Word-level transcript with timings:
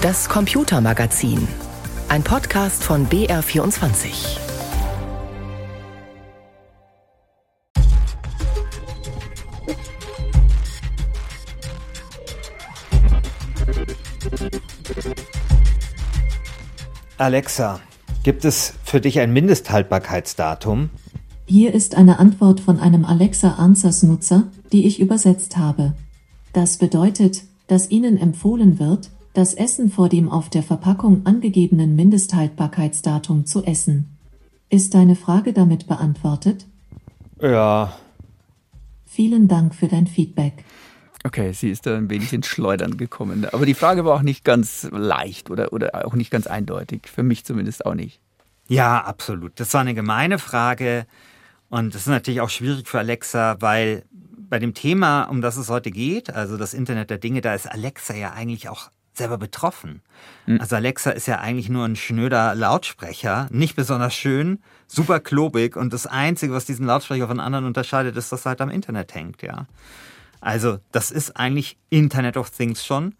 Das 0.00 0.28
Computermagazin. 0.28 1.48
Ein 2.08 2.22
Podcast 2.22 2.84
von 2.84 3.08
BR24. 3.08 4.38
Alexa, 17.16 17.80
gibt 18.22 18.44
es 18.44 18.74
für 18.84 19.00
dich 19.00 19.18
ein 19.18 19.32
Mindesthaltbarkeitsdatum? 19.32 20.90
Hier 21.46 21.74
ist 21.74 21.96
eine 21.96 22.20
Antwort 22.20 22.60
von 22.60 22.78
einem 22.78 23.04
Alexa 23.04 23.54
Answers 23.54 24.04
Nutzer, 24.04 24.44
die 24.70 24.86
ich 24.86 25.00
übersetzt 25.00 25.56
habe. 25.56 25.94
Das 26.52 26.76
bedeutet, 26.76 27.42
dass 27.66 27.90
Ihnen 27.90 28.16
empfohlen 28.16 28.78
wird, 28.78 29.10
das 29.38 29.54
Essen 29.54 29.88
vor 29.88 30.08
dem 30.08 30.28
auf 30.28 30.50
der 30.50 30.64
Verpackung 30.64 31.24
angegebenen 31.24 31.94
Mindesthaltbarkeitsdatum 31.94 33.46
zu 33.46 33.62
essen. 33.62 34.18
Ist 34.68 34.94
deine 34.94 35.14
Frage 35.14 35.52
damit 35.52 35.86
beantwortet? 35.86 36.66
Ja. 37.40 37.96
Vielen 39.06 39.46
Dank 39.46 39.76
für 39.76 39.86
dein 39.86 40.08
Feedback. 40.08 40.64
Okay, 41.22 41.52
sie 41.52 41.70
ist 41.70 41.86
da 41.86 41.96
ein 41.96 42.10
wenig 42.10 42.32
ins 42.32 42.48
Schleudern 42.48 42.96
gekommen. 42.96 43.46
Aber 43.52 43.64
die 43.64 43.74
Frage 43.74 44.04
war 44.04 44.16
auch 44.16 44.22
nicht 44.22 44.44
ganz 44.44 44.88
leicht 44.90 45.50
oder, 45.50 45.72
oder 45.72 46.04
auch 46.04 46.14
nicht 46.14 46.32
ganz 46.32 46.48
eindeutig. 46.48 47.06
Für 47.06 47.22
mich 47.22 47.44
zumindest 47.44 47.86
auch 47.86 47.94
nicht. 47.94 48.20
Ja, 48.66 49.04
absolut. 49.04 49.52
Das 49.60 49.72
war 49.72 49.82
eine 49.82 49.94
gemeine 49.94 50.40
Frage. 50.40 51.06
Und 51.68 51.94
das 51.94 52.02
ist 52.02 52.08
natürlich 52.08 52.40
auch 52.40 52.50
schwierig 52.50 52.88
für 52.88 52.98
Alexa, 52.98 53.56
weil 53.60 54.04
bei 54.10 54.58
dem 54.58 54.74
Thema, 54.74 55.24
um 55.24 55.42
das 55.42 55.56
es 55.56 55.68
heute 55.68 55.92
geht, 55.92 56.34
also 56.34 56.56
das 56.56 56.74
Internet 56.74 57.10
der 57.10 57.18
Dinge, 57.18 57.40
da 57.40 57.54
ist 57.54 57.70
Alexa 57.70 58.14
ja 58.14 58.32
eigentlich 58.32 58.68
auch 58.68 58.90
selber 59.18 59.38
betroffen. 59.38 60.02
Mhm. 60.46 60.60
Also 60.60 60.76
Alexa 60.76 61.10
ist 61.10 61.26
ja 61.26 61.38
eigentlich 61.38 61.68
nur 61.68 61.84
ein 61.84 61.96
schnöder 61.96 62.54
Lautsprecher, 62.54 63.48
nicht 63.50 63.76
besonders 63.76 64.14
schön, 64.14 64.62
super 64.86 65.20
klobig 65.20 65.76
und 65.76 65.92
das 65.92 66.06
Einzige, 66.06 66.54
was 66.54 66.64
diesen 66.64 66.86
Lautsprecher 66.86 67.28
von 67.28 67.40
anderen 67.40 67.66
unterscheidet, 67.66 68.16
ist, 68.16 68.32
dass 68.32 68.46
er 68.46 68.50
halt 68.50 68.60
am 68.60 68.70
Internet 68.70 69.14
hängt, 69.14 69.42
ja. 69.42 69.66
Also 70.40 70.78
das 70.92 71.10
ist 71.10 71.36
eigentlich 71.36 71.76
Internet 71.90 72.36
of 72.36 72.50
Things 72.50 72.84
schon. 72.84 73.14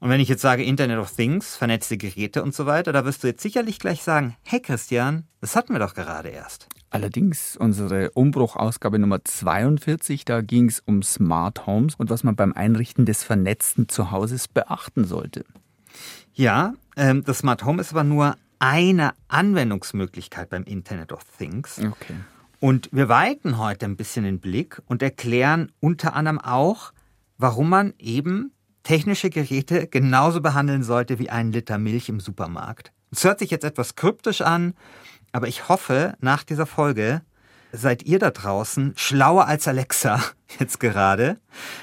Und 0.00 0.10
wenn 0.10 0.20
ich 0.20 0.28
jetzt 0.28 0.42
sage 0.42 0.64
Internet 0.64 0.98
of 0.98 1.10
Things, 1.10 1.56
vernetzte 1.56 1.96
Geräte 1.96 2.42
und 2.42 2.54
so 2.54 2.66
weiter, 2.66 2.92
da 2.92 3.04
wirst 3.04 3.22
du 3.22 3.26
jetzt 3.26 3.42
sicherlich 3.42 3.78
gleich 3.78 4.02
sagen, 4.02 4.36
hey 4.42 4.60
Christian, 4.60 5.26
das 5.40 5.56
hatten 5.56 5.72
wir 5.72 5.78
doch 5.78 5.94
gerade 5.94 6.28
erst. 6.28 6.68
Allerdings 6.94 7.56
unsere 7.56 8.12
Umbruchausgabe 8.12 9.00
Nummer 9.00 9.24
42, 9.24 10.24
da 10.24 10.42
ging 10.42 10.68
es 10.68 10.78
um 10.78 11.02
Smart 11.02 11.66
Homes 11.66 11.96
und 11.96 12.08
was 12.08 12.22
man 12.22 12.36
beim 12.36 12.52
Einrichten 12.52 13.04
des 13.04 13.24
vernetzten 13.24 13.88
Zuhauses 13.88 14.46
beachten 14.46 15.04
sollte. 15.04 15.44
Ja, 16.34 16.74
ähm, 16.96 17.24
das 17.24 17.38
Smart 17.38 17.64
Home 17.64 17.80
ist 17.80 17.90
aber 17.90 18.04
nur 18.04 18.36
eine 18.60 19.10
Anwendungsmöglichkeit 19.26 20.50
beim 20.50 20.62
Internet 20.62 21.10
of 21.10 21.24
Things. 21.36 21.80
Okay. 21.80 22.14
Und 22.60 22.88
wir 22.92 23.08
weiten 23.08 23.58
heute 23.58 23.86
ein 23.86 23.96
bisschen 23.96 24.22
den 24.22 24.38
Blick 24.38 24.80
und 24.86 25.02
erklären 25.02 25.72
unter 25.80 26.14
anderem 26.14 26.38
auch, 26.38 26.92
warum 27.38 27.70
man 27.70 27.94
eben 27.98 28.52
technische 28.84 29.30
Geräte 29.30 29.88
genauso 29.88 30.40
behandeln 30.40 30.84
sollte 30.84 31.18
wie 31.18 31.28
einen 31.28 31.50
Liter 31.50 31.76
Milch 31.76 32.08
im 32.08 32.20
Supermarkt. 32.20 32.92
Es 33.16 33.22
hört 33.22 33.38
sich 33.38 33.52
jetzt 33.52 33.64
etwas 33.64 33.94
kryptisch 33.94 34.40
an, 34.40 34.74
aber 35.30 35.46
ich 35.46 35.68
hoffe, 35.68 36.16
nach 36.20 36.42
dieser 36.42 36.66
Folge 36.66 37.22
seid 37.70 38.02
ihr 38.02 38.18
da 38.18 38.32
draußen 38.32 38.94
schlauer 38.96 39.46
als 39.46 39.68
Alexa 39.68 40.20
jetzt 40.58 40.80
gerade. 40.80 41.38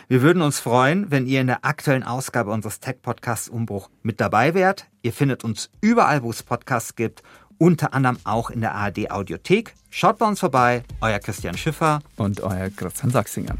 Wir 0.09 0.21
würden 0.21 0.41
uns 0.41 0.59
freuen, 0.59 1.09
wenn 1.09 1.27
ihr 1.27 1.39
in 1.39 1.47
der 1.47 1.63
aktuellen 1.63 2.03
Ausgabe 2.03 2.51
unseres 2.51 2.81
Tech-Podcasts 2.81 3.47
Umbruch 3.47 3.89
mit 4.03 4.19
dabei 4.19 4.53
wärt. 4.53 4.87
Ihr 5.03 5.13
findet 5.13 5.45
uns 5.45 5.69
überall, 5.79 6.21
wo 6.21 6.31
es 6.31 6.43
Podcasts 6.43 6.97
gibt 6.97 7.23
unter 7.57 7.93
anderem 7.93 8.17
auch 8.25 8.49
in 8.49 8.59
der 8.59 8.73
ARD 8.73 9.11
Audiothek. 9.11 9.75
Schaut 9.89 10.17
bei 10.17 10.27
uns 10.27 10.39
vorbei, 10.39 10.83
euer 10.99 11.19
Christian 11.19 11.55
Schiffer 11.55 12.01
und 12.17 12.41
euer 12.41 12.71
Christian 12.71 13.11
Sachsinger. 13.11 13.55